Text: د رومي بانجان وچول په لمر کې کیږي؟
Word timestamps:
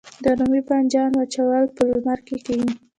د 0.23 0.25
رومي 0.39 0.61
بانجان 0.67 1.11
وچول 1.15 1.63
په 1.75 1.81
لمر 1.89 2.19
کې 2.27 2.35
کیږي؟ 2.45 2.71